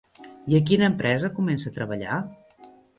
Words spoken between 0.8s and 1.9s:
empresa comença a